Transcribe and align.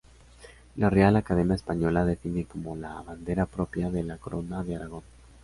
La 0.77 0.89
Real 0.89 1.15
Academia 1.15 1.53
Española 1.53 2.05
define 2.05 2.45
como 2.45 2.75
la 2.75 3.03
bandera 3.03 3.45
propia 3.45 3.91
de 3.91 4.01
la 4.01 4.17
corona 4.17 4.63
de 4.63 4.77
Aragón. 4.77 5.03